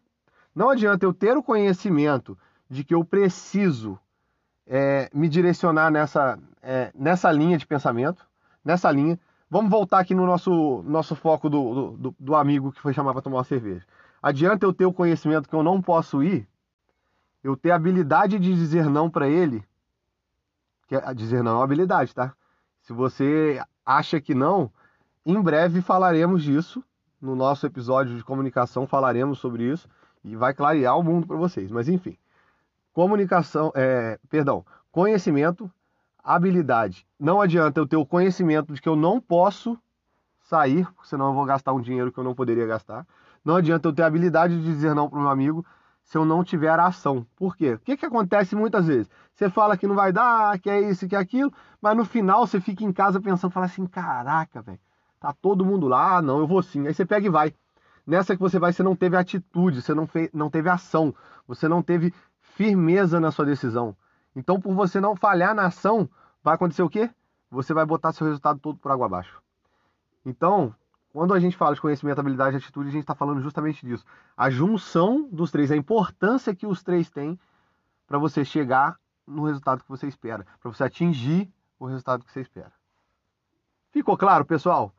[0.54, 3.98] Não adianta eu ter o conhecimento de que eu preciso
[4.66, 8.26] é, me direcionar nessa, é, nessa linha de pensamento,
[8.64, 9.18] nessa linha.
[9.50, 13.22] Vamos voltar aqui no nosso, nosso foco do, do, do amigo que foi chamar para
[13.22, 13.84] tomar uma cerveja.
[14.22, 16.48] Adianta eu ter o conhecimento que eu não posso ir,
[17.42, 19.62] eu ter a habilidade de dizer não para ele,
[20.88, 22.34] que é, dizer não é uma habilidade, tá?
[22.80, 24.70] Se você acha que não,
[25.26, 26.82] em breve falaremos disso.
[27.24, 29.88] No nosso episódio de comunicação falaremos sobre isso
[30.22, 31.70] e vai clarear o mundo para vocês.
[31.70, 32.18] Mas enfim,
[32.92, 35.70] comunicação, é, perdão, conhecimento,
[36.22, 37.06] habilidade.
[37.18, 39.78] Não adianta eu ter o conhecimento de que eu não posso
[40.42, 43.06] sair, senão eu vou gastar um dinheiro que eu não poderia gastar.
[43.42, 45.64] Não adianta eu ter a habilidade de dizer não para o meu amigo
[46.02, 47.26] se eu não tiver ação.
[47.36, 47.72] Por quê?
[47.72, 49.08] O que, que acontece muitas vezes?
[49.34, 52.46] Você fala que não vai dar, que é isso, que é aquilo, mas no final
[52.46, 54.78] você fica em casa pensando, fala assim, caraca, velho,
[55.24, 56.86] tá todo mundo lá, ah, não, eu vou sim.
[56.86, 57.54] Aí você pega e vai.
[58.06, 61.14] Nessa que você vai, você não teve atitude, você não, fez, não teve ação,
[61.46, 63.96] você não teve firmeza na sua decisão.
[64.36, 66.08] Então, por você não falhar na ação,
[66.42, 67.10] vai acontecer o quê?
[67.50, 69.40] Você vai botar seu resultado todo por água abaixo.
[70.26, 70.74] Então,
[71.12, 74.04] quando a gente fala de conhecimento, habilidade e atitude, a gente está falando justamente disso.
[74.36, 77.38] A junção dos três, a importância que os três têm
[78.06, 82.40] para você chegar no resultado que você espera, para você atingir o resultado que você
[82.40, 82.72] espera.
[83.90, 84.92] Ficou claro, pessoal?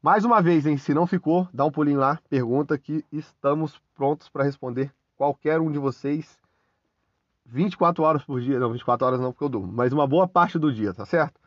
[0.00, 0.78] Mais uma vez, hein?
[0.78, 5.72] Se não ficou, dá um pulinho lá, pergunta que estamos prontos para responder qualquer um
[5.72, 6.38] de vocês
[7.44, 8.60] 24 horas por dia.
[8.60, 11.40] Não, 24 horas não, porque eu durmo, mas uma boa parte do dia, tá certo?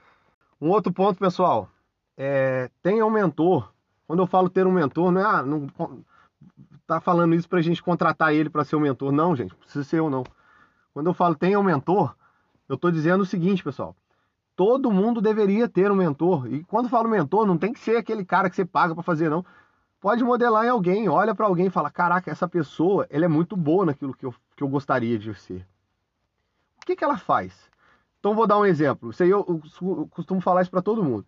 [0.59, 1.69] Um outro ponto, pessoal,
[2.17, 3.71] é, tenha um mentor.
[4.05, 5.67] Quando eu falo ter um mentor, não é, ah, não
[6.85, 9.13] tá falando isso pra gente contratar ele para ser um mentor.
[9.13, 10.25] Não, gente, precisa ser eu não.
[10.93, 12.13] Quando eu falo tenha um mentor,
[12.67, 13.95] eu tô dizendo o seguinte, pessoal.
[14.62, 16.45] Todo mundo deveria ter um mentor.
[16.45, 19.28] E quando falo mentor, não tem que ser aquele cara que você paga para fazer,
[19.28, 19.43] não.
[20.00, 23.58] Pode modelar em alguém, olha para alguém e fala: Caraca, essa pessoa ela é muito
[23.58, 25.67] boa naquilo que eu, que eu gostaria de ser.
[26.80, 27.71] O que, que ela faz?
[28.19, 29.10] Então vou dar um exemplo.
[29.10, 29.43] Isso aí eu,
[29.82, 31.26] eu costumo falar isso para todo mundo.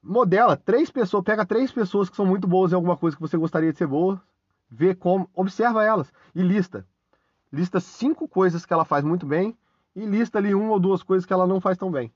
[0.00, 3.36] Modela três pessoas, pega três pessoas que são muito boas em alguma coisa que você
[3.36, 4.22] gostaria de ser boa,
[4.70, 6.86] vê como, observa elas e lista.
[7.52, 9.58] Lista cinco coisas que ela faz muito bem
[9.96, 12.12] e lista ali uma ou duas coisas que ela não faz tão bem.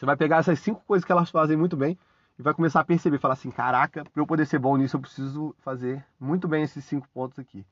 [0.00, 1.98] Você vai pegar essas cinco coisas que elas fazem muito bem
[2.38, 5.00] e vai começar a perceber, falar assim, caraca, para eu poder ser bom nisso eu
[5.00, 7.66] preciso fazer muito bem esses cinco pontos aqui.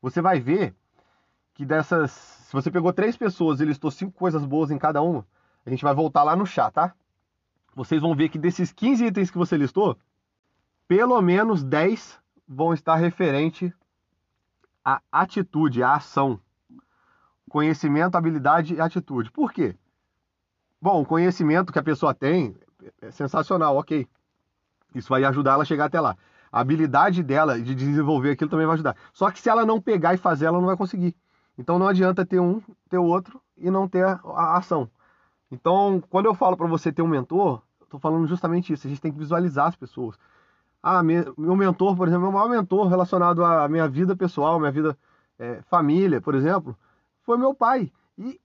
[0.00, 0.76] Você vai ver
[1.54, 5.26] que dessas, se você pegou três pessoas e listou cinco coisas boas em cada uma,
[5.66, 6.94] a gente vai voltar lá no chá, tá?
[7.74, 9.98] Vocês vão ver que desses 15 itens que você listou,
[10.86, 13.74] pelo menos 10 vão estar referente
[14.84, 16.38] à atitude, à ação.
[17.50, 19.32] Conhecimento, habilidade e atitude.
[19.32, 19.74] Por quê?
[20.86, 22.54] Bom, o conhecimento que a pessoa tem
[23.02, 24.06] é sensacional, ok.
[24.94, 26.16] Isso vai ajudar ela a chegar até lá.
[26.52, 28.94] A habilidade dela de desenvolver aquilo também vai ajudar.
[29.12, 31.16] Só que se ela não pegar e fazer, ela não vai conseguir.
[31.58, 34.88] Então não adianta ter um, ter o outro e não ter a, ação.
[35.50, 38.86] Então, quando eu falo para você ter um mentor, eu tô falando justamente isso.
[38.86, 40.16] A gente tem que visualizar as pessoas.
[40.80, 44.96] Ah, meu mentor, por exemplo, meu maior mentor relacionado à minha vida pessoal, minha vida
[45.36, 46.78] é, família, por exemplo,
[47.24, 47.90] foi meu pai.
[48.16, 48.40] E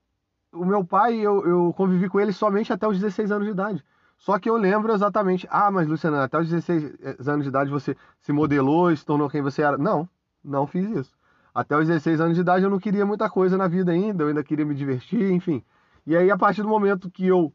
[0.54, 3.84] o meu pai, eu, eu convivi com ele somente até os 16 anos de idade.
[4.18, 7.72] Só que eu lembro exatamente, ah, mas Luciana, até os 16 eh, anos de idade
[7.72, 9.78] você se modelou, se tornou quem você era.
[9.78, 10.08] Não,
[10.44, 11.16] não fiz isso.
[11.54, 14.28] Até os 16 anos de idade eu não queria muita coisa na vida ainda, eu
[14.28, 15.64] ainda queria me divertir, enfim.
[16.06, 17.52] E aí, a partir do momento que eu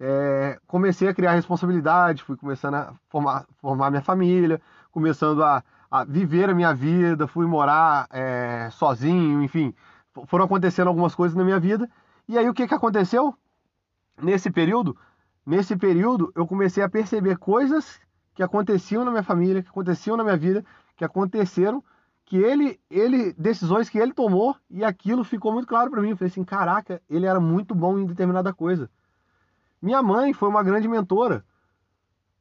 [0.00, 4.60] é, comecei a criar responsabilidade, fui começando a formar, formar minha família,
[4.90, 9.74] começando a, a viver a minha vida, fui morar é, sozinho, enfim,
[10.26, 11.88] foram acontecendo algumas coisas na minha vida.
[12.28, 13.34] E aí, o que, que aconteceu?
[14.20, 14.96] Nesse período,
[15.46, 18.00] nesse período eu comecei a perceber coisas
[18.34, 20.64] que aconteciam na minha família, que aconteciam na minha vida,
[20.96, 21.82] que aconteceram,
[22.24, 26.10] que ele, ele decisões que ele tomou e aquilo ficou muito claro para mim.
[26.10, 28.90] Eu falei assim, caraca, ele era muito bom em determinada coisa.
[29.82, 31.44] Minha mãe foi uma grande mentora,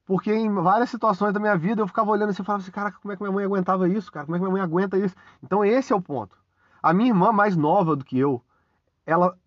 [0.05, 2.99] porque em várias situações da minha vida eu ficava olhando assim e falava assim, caraca,
[3.01, 4.25] como é que minha mãe aguentava isso, cara?
[4.25, 5.15] Como é que minha mãe aguenta isso?
[5.41, 6.37] Então esse é o ponto.
[6.81, 8.41] A minha irmã mais nova do que eu,
[9.05, 9.37] ela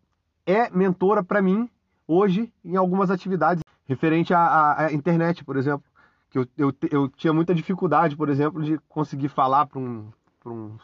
[0.47, 1.68] é mentora para mim
[2.07, 5.85] hoje em algumas atividades referente à, à, internet, por exemplo.
[6.31, 10.11] Que eu, eu, eu tinha muita dificuldade, por exemplo, de conseguir falar para um,
[10.47, 10.77] um,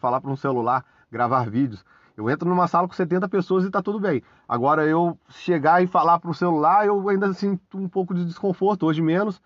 [0.00, 1.84] falar para um celular, gravar vídeos.
[2.16, 4.22] Eu entro numa sala com 70 pessoas e está tudo bem.
[4.48, 8.86] Agora eu chegar e falar para o celular, eu ainda sinto um pouco de desconforto,
[8.86, 9.40] hoje menos.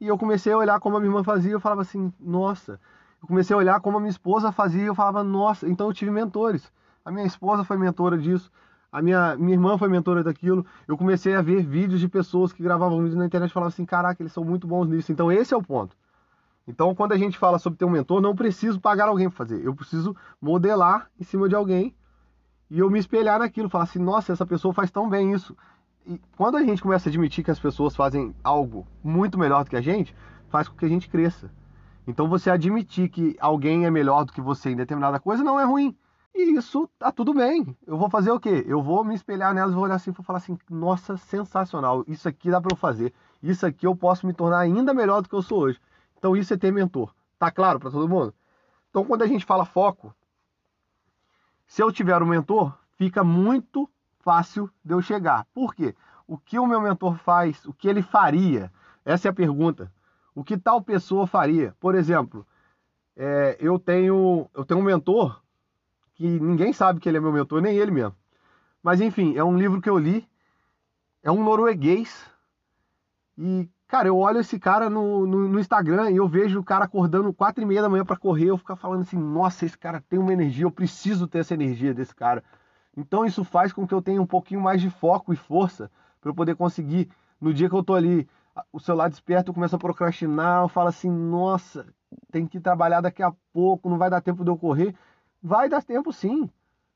[0.00, 2.78] E eu comecei a olhar como a minha irmã fazia, eu falava assim, nossa.
[3.22, 5.68] Eu comecei a olhar como a minha esposa fazia, eu falava, nossa.
[5.68, 6.72] Então eu tive mentores.
[7.04, 8.50] A minha esposa foi mentora disso
[8.92, 10.66] a minha, minha irmã foi mentora daquilo.
[10.86, 13.86] Eu comecei a ver vídeos de pessoas que gravavam vídeos na internet e falavam assim:
[13.86, 15.10] caraca, eles são muito bons nisso.
[15.10, 15.96] Então, esse é o ponto.
[16.68, 19.64] Então, quando a gente fala sobre ter um mentor, não preciso pagar alguém para fazer.
[19.64, 21.94] Eu preciso modelar em cima de alguém
[22.70, 23.70] e eu me espelhar naquilo.
[23.70, 25.56] Falar assim: nossa, essa pessoa faz tão bem isso.
[26.06, 29.70] E quando a gente começa a admitir que as pessoas fazem algo muito melhor do
[29.70, 30.14] que a gente,
[30.50, 31.50] faz com que a gente cresça.
[32.06, 35.64] Então, você admitir que alguém é melhor do que você em determinada coisa não é
[35.64, 35.96] ruim.
[36.34, 37.76] E isso tá tudo bem.
[37.86, 38.64] Eu vou fazer o quê?
[38.66, 42.50] Eu vou me espelhar nelas, vou olhar assim e falar assim: nossa, sensacional, isso aqui
[42.50, 43.12] dá para eu fazer.
[43.42, 45.78] Isso aqui eu posso me tornar ainda melhor do que eu sou hoje.
[46.16, 47.14] Então isso é ter mentor.
[47.38, 48.34] Tá claro para todo mundo?
[48.88, 50.14] Então quando a gente fala foco,
[51.66, 53.88] se eu tiver um mentor, fica muito
[54.20, 55.46] fácil de eu chegar.
[55.52, 55.94] Por quê?
[56.26, 57.62] O que o meu mentor faz?
[57.66, 58.72] O que ele faria?
[59.04, 59.92] Essa é a pergunta.
[60.34, 61.74] O que tal pessoa faria?
[61.78, 62.46] Por exemplo,
[63.16, 65.42] é, eu tenho eu tenho um mentor
[66.14, 68.14] que ninguém sabe que ele é meu mentor, nem ele mesmo.
[68.82, 70.26] Mas enfim, é um livro que eu li,
[71.22, 72.26] é um norueguês,
[73.36, 76.84] e, cara, eu olho esse cara no, no, no Instagram e eu vejo o cara
[76.84, 80.02] acordando quatro e meia da manhã para correr, eu fico falando assim, nossa, esse cara
[80.08, 82.42] tem uma energia, eu preciso ter essa energia desse cara.
[82.96, 85.90] Então isso faz com que eu tenha um pouquinho mais de foco e força
[86.20, 87.08] para eu poder conseguir,
[87.40, 88.28] no dia que eu tô ali,
[88.72, 91.86] o celular desperto, eu começo a procrastinar, eu falo assim, nossa,
[92.30, 94.94] tem que trabalhar daqui a pouco, não vai dar tempo de eu correr.
[95.42, 96.50] Vai dar tempo sim.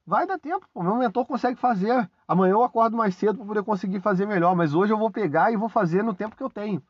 [0.07, 0.67] Vai dar tempo.
[0.73, 2.09] O meu mentor consegue fazer.
[2.29, 5.53] Amanhã eu acordo mais cedo para poder conseguir fazer melhor, mas hoje eu vou pegar
[5.53, 6.81] e vou fazer no tempo que eu tenho.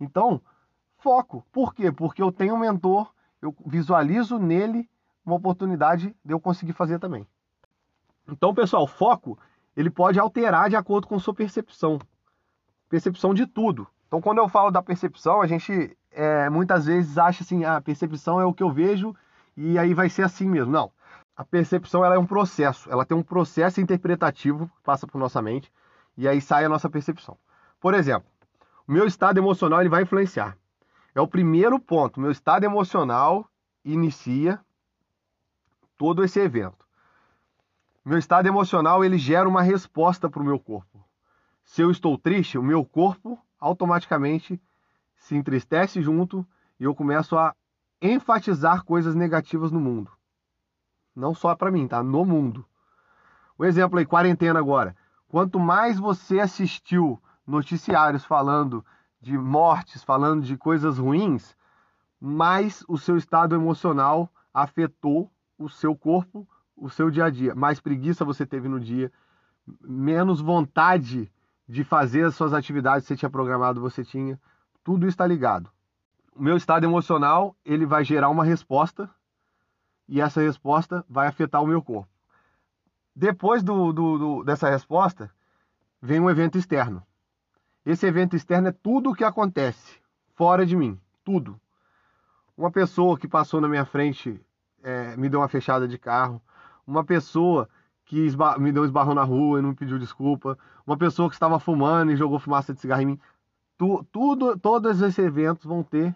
[0.00, 0.40] Então,
[0.98, 1.46] foco.
[1.52, 1.92] Por quê?
[1.92, 4.88] Porque eu tenho um mentor, eu visualizo nele
[5.24, 7.26] uma oportunidade de eu conseguir fazer também.
[8.28, 9.38] Então, pessoal, foco,
[9.76, 12.00] ele pode alterar de acordo com sua percepção.
[12.92, 13.88] Percepção de tudo.
[14.06, 18.38] Então, quando eu falo da percepção, a gente é, muitas vezes acha assim, a percepção
[18.38, 19.16] é o que eu vejo
[19.56, 20.70] e aí vai ser assim mesmo.
[20.70, 20.92] Não.
[21.34, 25.40] A percepção ela é um processo, ela tem um processo interpretativo que passa por nossa
[25.40, 25.72] mente
[26.18, 27.38] e aí sai a nossa percepção.
[27.80, 28.28] Por exemplo,
[28.86, 30.54] o meu estado emocional ele vai influenciar.
[31.14, 32.20] É o primeiro ponto.
[32.20, 33.48] Meu estado emocional
[33.82, 34.60] inicia
[35.96, 36.84] todo esse evento.
[38.04, 41.02] Meu estado emocional ele gera uma resposta para o meu corpo.
[41.64, 44.60] Se eu estou triste, o meu corpo automaticamente
[45.16, 46.46] se entristece junto
[46.78, 47.54] e eu começo a
[48.00, 50.10] enfatizar coisas negativas no mundo.
[51.14, 52.02] Não só para mim, tá?
[52.02, 52.66] No mundo.
[53.56, 54.96] O exemplo aí, quarentena agora.
[55.28, 58.84] Quanto mais você assistiu noticiários falando
[59.20, 61.56] de mortes, falando de coisas ruins,
[62.20, 66.46] mais o seu estado emocional afetou o seu corpo,
[66.76, 67.54] o seu dia a dia.
[67.54, 69.12] Mais preguiça você teve no dia,
[69.80, 71.30] menos vontade
[71.72, 74.38] de fazer as suas atividades que você tinha programado, você tinha.
[74.84, 75.70] Tudo está ligado.
[76.36, 79.08] O meu estado emocional, ele vai gerar uma resposta
[80.06, 82.12] e essa resposta vai afetar o meu corpo.
[83.16, 85.30] Depois do, do, do, dessa resposta,
[86.00, 87.02] vem um evento externo.
[87.86, 89.98] Esse evento externo é tudo o que acontece
[90.34, 91.58] fora de mim, tudo.
[92.54, 94.38] Uma pessoa que passou na minha frente
[94.82, 96.38] é, me deu uma fechada de carro,
[96.86, 97.66] uma pessoa
[98.12, 101.34] que me deu um esbarrão na rua e não me pediu desculpa, uma pessoa que
[101.34, 103.20] estava fumando e jogou fumaça de cigarro em mim.
[103.78, 106.14] Tu, tudo, todos esses eventos vão ter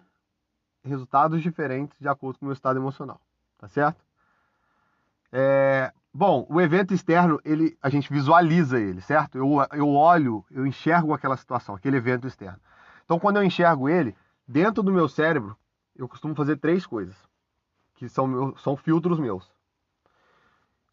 [0.83, 3.19] resultados diferentes de acordo com o meu estado emocional,
[3.57, 4.05] tá certo?
[5.31, 9.39] É, bom, o evento externo, ele, a gente visualiza ele, certo?
[9.39, 12.59] Eu, eu olho, eu enxergo aquela situação, aquele evento externo.
[13.05, 14.15] Então, quando eu enxergo ele,
[14.47, 15.57] dentro do meu cérebro,
[15.95, 17.15] eu costumo fazer três coisas,
[17.95, 19.51] que são, são filtros meus.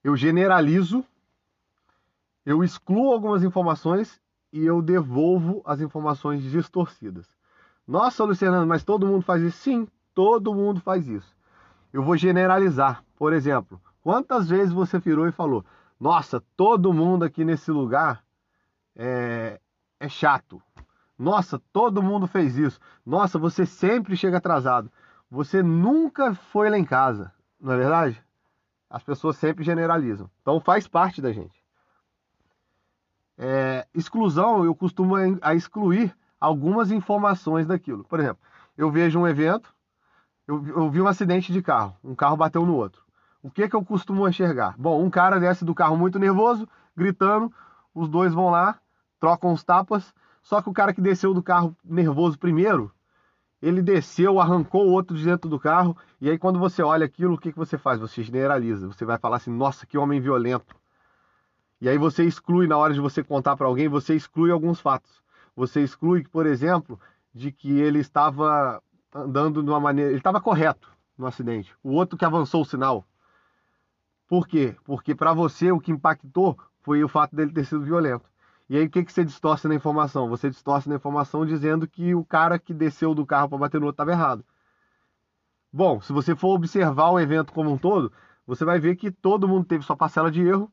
[0.05, 1.03] Eu generalizo,
[2.45, 4.21] eu excluo algumas informações
[4.53, 7.27] e eu devolvo as informações distorcidas.
[7.89, 9.57] Nossa, Luciano, mas todo mundo faz isso?
[9.57, 11.35] Sim, todo mundo faz isso.
[11.91, 13.03] Eu vou generalizar.
[13.17, 15.65] Por exemplo, quantas vezes você virou e falou:
[15.99, 18.23] Nossa, todo mundo aqui nesse lugar
[18.95, 19.59] é,
[19.99, 20.63] é chato.
[21.19, 22.79] Nossa, todo mundo fez isso.
[23.07, 24.91] Nossa, você sempre chega atrasado.
[25.31, 28.24] Você nunca foi lá em casa, não é verdade?
[28.89, 30.31] As pessoas sempre generalizam.
[30.43, 31.65] Então faz parte da gente.
[33.37, 38.05] É, exclusão, eu costumo a excluir algumas informações daquilo.
[38.05, 38.43] Por exemplo,
[38.77, 39.75] eu vejo um evento,
[40.47, 43.03] eu, eu vi um acidente de carro, um carro bateu no outro.
[43.43, 44.75] O que, que eu costumo enxergar?
[44.79, 47.53] Bom, um cara desce do carro muito nervoso, gritando,
[47.95, 48.79] os dois vão lá,
[49.19, 52.93] trocam os tapas, só que o cara que desceu do carro nervoso primeiro,
[53.65, 57.35] ele desceu, arrancou o outro de dentro do carro, e aí quando você olha aquilo,
[57.35, 57.99] o que, que você faz?
[57.99, 60.77] Você generaliza, você vai falar assim, nossa, que homem violento.
[61.81, 65.23] E aí você exclui, na hora de você contar para alguém, você exclui alguns fatos.
[65.57, 67.01] Você exclui, por exemplo,
[67.35, 68.83] de que ele estava
[69.15, 70.11] andando de uma maneira.
[70.11, 71.75] Ele estava correto no acidente.
[71.83, 73.07] O outro que avançou o sinal.
[74.27, 74.77] Por quê?
[74.85, 78.29] Porque para você o que impactou foi o fato dele ter sido violento.
[78.69, 80.29] E aí o que, que você distorce na informação?
[80.29, 83.87] Você distorce na informação dizendo que o cara que desceu do carro para bater no
[83.87, 84.45] outro estava errado.
[85.73, 88.13] Bom, se você for observar o evento como um todo,
[88.47, 90.73] você vai ver que todo mundo teve sua parcela de erro,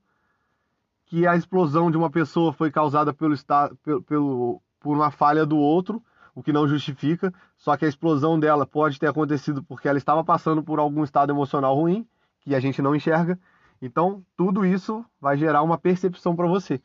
[1.05, 3.35] que a explosão de uma pessoa foi causada pelo,
[3.83, 6.01] pelo, pelo por uma falha do outro,
[6.33, 10.23] o que não justifica, só que a explosão dela pode ter acontecido porque ela estava
[10.23, 12.07] passando por algum estado emocional ruim,
[12.41, 13.39] que a gente não enxerga.
[13.81, 16.81] Então, tudo isso vai gerar uma percepção para você.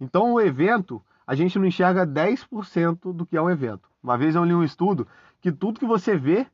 [0.00, 3.88] Então, o evento, a gente não enxerga 10% do que é um evento.
[4.02, 5.06] Uma vez eu li um estudo
[5.40, 6.46] que tudo que você vê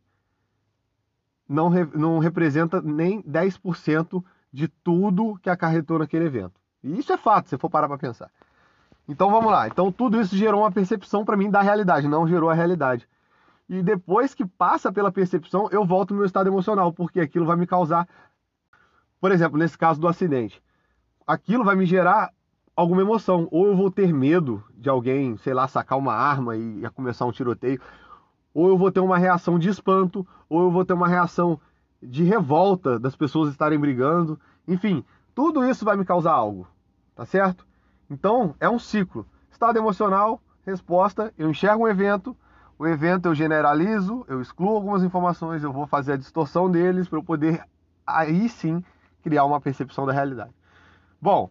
[1.49, 6.61] não, não representa nem 10% de tudo que acarretou naquele evento.
[6.83, 8.31] E isso é fato, se for parar para pensar.
[9.09, 9.67] Então vamos lá.
[9.67, 13.09] Então tudo isso gerou uma percepção para mim da realidade, não gerou a realidade.
[13.69, 17.57] E depois que passa pela percepção, eu volto no meu estado emocional, porque aquilo vai
[17.57, 18.09] me causar,
[19.21, 20.63] por exemplo, nesse caso do acidente,
[21.27, 22.33] aquilo vai me gerar
[22.77, 23.49] alguma emoção.
[23.51, 27.33] Ou eu vou ter medo de alguém, sei lá, sacar uma arma e começar um
[27.33, 27.81] tiroteio,
[28.53, 31.59] ou eu vou ter uma reação de espanto, ou eu vou ter uma reação
[32.03, 34.39] de revolta das pessoas estarem brigando.
[34.69, 35.03] Enfim,
[35.35, 36.69] tudo isso vai me causar algo,
[37.15, 37.67] tá certo?
[38.11, 39.27] Então, é um ciclo.
[39.51, 42.37] Estado emocional, resposta, eu enxergo um evento,
[42.79, 47.19] o evento eu generalizo, eu excluo algumas informações, eu vou fazer a distorção deles para
[47.19, 47.65] eu poder
[48.07, 48.85] aí sim
[49.23, 50.55] criar uma percepção da realidade.
[51.21, 51.51] Bom,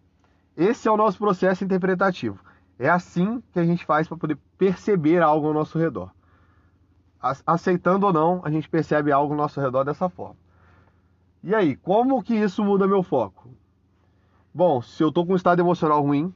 [0.56, 2.38] esse é o nosso processo interpretativo.
[2.78, 6.10] É assim que a gente faz para poder perceber algo ao nosso redor.
[7.46, 10.36] Aceitando ou não, a gente percebe algo ao nosso redor dessa forma.
[11.42, 13.48] E aí, como que isso muda meu foco?
[14.54, 16.32] Bom, se eu estou com um estado emocional ruim,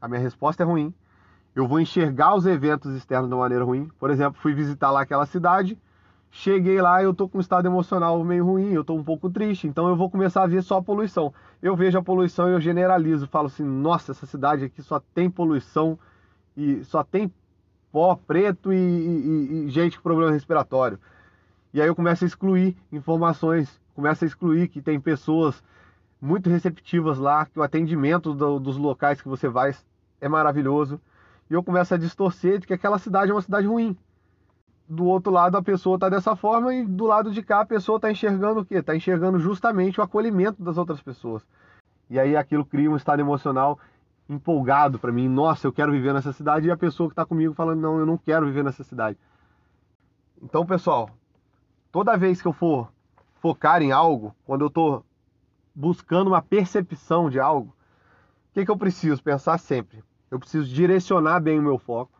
[0.00, 0.94] a minha resposta é ruim.
[1.54, 3.90] Eu vou enxergar os eventos externos de uma maneira ruim.
[3.98, 5.78] Por exemplo, fui visitar lá aquela cidade,
[6.30, 9.66] cheguei lá, eu tô com um estado emocional meio ruim, eu tô um pouco triste,
[9.66, 11.32] então eu vou começar a ver só a poluição.
[11.60, 15.28] Eu vejo a poluição e eu generalizo, falo assim: "Nossa, essa cidade aqui só tem
[15.30, 15.98] poluição
[16.56, 17.32] e só tem
[17.92, 20.98] pó preto e, e, e gente com problema respiratório".
[21.72, 25.62] E aí eu começo a excluir informações, começo a excluir que tem pessoas
[26.20, 29.74] muito receptivas lá, que o atendimento do, dos locais que você vai
[30.20, 31.00] é maravilhoso.
[31.48, 33.96] E eu começo a distorcer de que aquela cidade é uma cidade ruim.
[34.90, 37.94] Do outro lado a pessoa está dessa forma e do lado de cá a pessoa
[37.94, 38.74] está enxergando o quê?
[38.74, 41.46] Está enxergando justamente o acolhimento das outras pessoas.
[42.10, 43.78] E aí aquilo cria um estado emocional
[44.28, 45.28] empolgado para mim.
[45.28, 46.66] Nossa, eu quero viver nessa cidade.
[46.66, 49.16] E a pessoa que está comigo falando, não, eu não quero viver nessa cidade.
[50.42, 51.08] Então, pessoal,
[51.92, 52.90] toda vez que eu for
[53.40, 55.04] focar em algo, quando eu estou
[55.72, 57.68] buscando uma percepção de algo,
[58.50, 60.02] o que, que eu preciso pensar sempre?
[60.28, 62.19] Eu preciso direcionar bem o meu foco,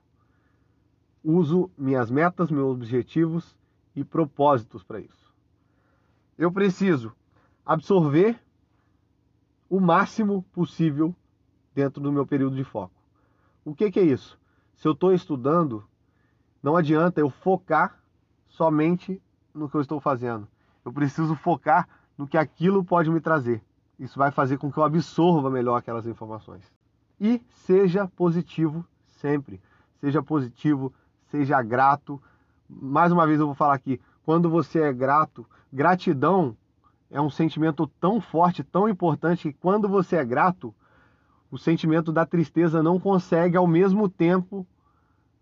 [1.23, 3.57] uso minhas metas, meus objetivos
[3.95, 5.33] e propósitos para isso.
[6.39, 7.13] Eu preciso
[7.65, 8.41] absorver
[9.69, 11.15] o máximo possível
[11.75, 12.95] dentro do meu período de foco.
[13.65, 14.39] O que, que é isso?
[14.75, 15.85] Se eu estou estudando,
[16.63, 18.01] não adianta eu focar
[18.49, 19.21] somente
[19.55, 20.49] no que eu estou fazendo.
[20.85, 23.63] Eu preciso focar no que aquilo pode me trazer.
[23.99, 26.65] Isso vai fazer com que eu absorva melhor aquelas informações.
[27.21, 29.61] E seja positivo sempre.
[30.01, 30.93] Seja positivo,
[31.31, 32.21] seja grato.
[32.69, 36.57] Mais uma vez eu vou falar aqui, quando você é grato, gratidão
[37.11, 40.75] é um sentimento tão forte, tão importante que quando você é grato,
[41.51, 44.67] o sentimento da tristeza não consegue ao mesmo tempo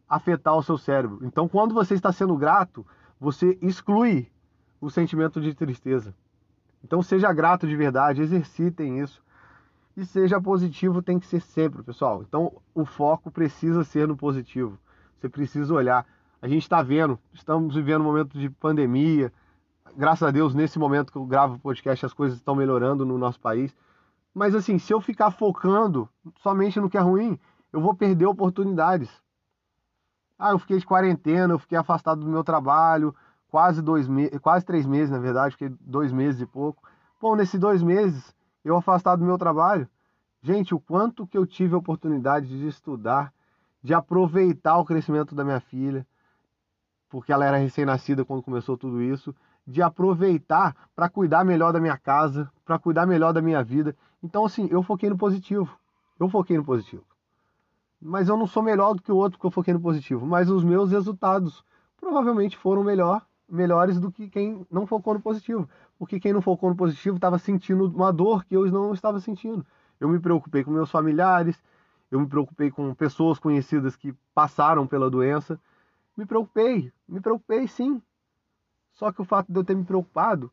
[0.08, 1.20] afetar o seu cérebro.
[1.22, 2.86] Então, quando você está sendo grato,
[3.20, 4.30] você exclui
[4.80, 6.14] o sentimento de tristeza.
[6.82, 9.22] Então seja grato de verdade, exercitem isso.
[9.96, 12.22] E seja positivo tem que ser sempre, pessoal.
[12.22, 14.78] Então o foco precisa ser no positivo.
[15.18, 16.06] Você precisa olhar.
[16.40, 19.32] A gente está vendo, estamos vivendo um momento de pandemia.
[19.96, 23.18] Graças a Deus, nesse momento que eu gravo o podcast, as coisas estão melhorando no
[23.18, 23.74] nosso país.
[24.32, 26.08] Mas assim, se eu ficar focando
[26.42, 27.38] somente no que é ruim,
[27.72, 29.10] eu vou perder oportunidades.
[30.38, 33.12] Ah, eu fiquei de quarentena, eu fiquei afastado do meu trabalho,
[33.48, 36.82] quase dois meses, quase três meses, na verdade, fiquei dois meses e pouco.
[37.20, 38.32] Bom, nesses dois meses,
[38.64, 39.88] eu afastado do meu trabalho,
[40.40, 43.32] gente, o quanto que eu tive a oportunidade de estudar,
[43.88, 46.06] de aproveitar o crescimento da minha filha,
[47.08, 49.34] porque ela era recém-nascida quando começou tudo isso,
[49.66, 53.96] de aproveitar para cuidar melhor da minha casa, para cuidar melhor da minha vida.
[54.22, 55.74] Então, assim, eu foquei no positivo.
[56.20, 57.02] Eu foquei no positivo.
[57.98, 60.26] Mas eu não sou melhor do que o outro porque eu foquei no positivo.
[60.26, 61.64] Mas os meus resultados
[61.98, 65.66] provavelmente foram melhor melhores do que quem não focou no positivo.
[65.98, 69.64] Porque quem não focou no positivo estava sentindo uma dor que eu não estava sentindo.
[69.98, 71.58] Eu me preocupei com meus familiares,
[72.10, 75.60] eu me preocupei com pessoas conhecidas que passaram pela doença.
[76.16, 78.02] Me preocupei, me preocupei sim.
[78.94, 80.50] Só que o fato de eu ter me preocupado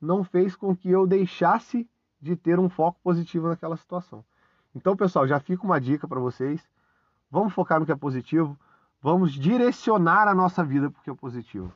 [0.00, 1.88] não fez com que eu deixasse
[2.20, 4.24] de ter um foco positivo naquela situação.
[4.74, 6.60] Então, pessoal, já fica uma dica para vocês.
[7.30, 8.58] Vamos focar no que é positivo,
[9.00, 11.72] vamos direcionar a nossa vida para o que é positivo.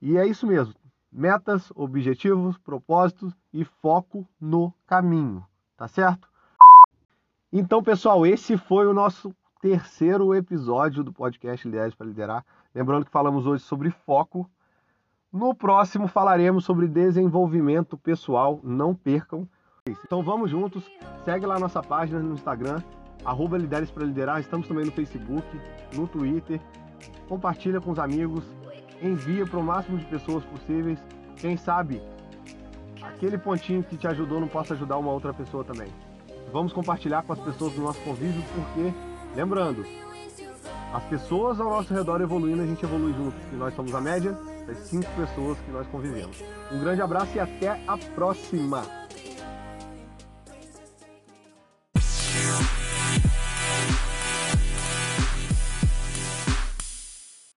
[0.00, 0.74] E é isso mesmo.
[1.10, 5.44] Metas, objetivos, propósitos e foco no caminho,
[5.76, 6.31] tá certo?
[7.52, 12.46] Então, pessoal, esse foi o nosso terceiro episódio do podcast Liderança para Liderar.
[12.74, 14.48] Lembrando que falamos hoje sobre foco.
[15.30, 18.58] No próximo falaremos sobre desenvolvimento pessoal.
[18.62, 19.46] Não percam.
[19.86, 20.90] Então vamos juntos.
[21.26, 22.82] Segue lá nossa página no Instagram,
[23.22, 24.40] arroba Lideres para Liderar.
[24.40, 25.46] Estamos também no Facebook,
[25.94, 26.58] no Twitter.
[27.28, 28.44] Compartilha com os amigos
[29.02, 30.98] envia para o máximo de pessoas possíveis.
[31.36, 32.00] Quem sabe
[33.02, 35.88] aquele pontinho que te ajudou não possa ajudar uma outra pessoa também.
[36.50, 38.92] Vamos compartilhar com as pessoas do nosso convívio, porque,
[39.34, 39.84] lembrando,
[40.92, 43.40] as pessoas ao nosso redor evoluindo, a gente evolui juntos.
[43.52, 44.32] E nós somos a média
[44.66, 46.42] das cinco pessoas que nós convivemos.
[46.70, 49.01] Um grande abraço e até a próxima!